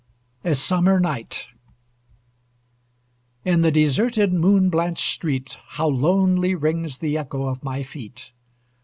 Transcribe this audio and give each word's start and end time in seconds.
A 0.43 0.55
SUMMER 0.55 0.99
NIGHT 0.99 1.45
In 3.45 3.61
the 3.61 3.69
deserted, 3.69 4.33
moon 4.33 4.71
blanched 4.71 5.13
street, 5.13 5.59
How 5.77 5.87
lonely 5.89 6.55
rings 6.55 6.97
the 6.97 7.19
echo 7.19 7.45
of 7.45 7.63
my 7.63 7.83
feet! 7.83 8.31